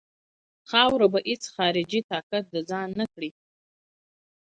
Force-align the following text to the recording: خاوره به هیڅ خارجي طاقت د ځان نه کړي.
خاوره 0.69 1.07
به 1.13 1.19
هیڅ 1.29 1.43
خارجي 1.55 1.99
طاقت 2.11 2.43
د 2.53 2.55
ځان 2.69 2.87
نه 2.99 3.05
کړي. 3.13 3.29